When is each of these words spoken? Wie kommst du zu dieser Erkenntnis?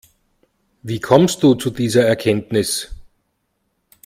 Wie 0.81 0.99
kommst 0.99 1.43
du 1.43 1.53
zu 1.53 1.69
dieser 1.69 2.03
Erkenntnis? 2.07 2.89